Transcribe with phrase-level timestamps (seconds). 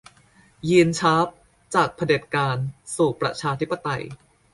[0.69, 1.27] ยีน ชาร์ป-
[1.75, 2.57] จากเผด็จการ
[2.95, 4.03] สู่ประชาธิปไตย